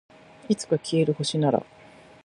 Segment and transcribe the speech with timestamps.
[0.49, 1.63] いつか消える星なら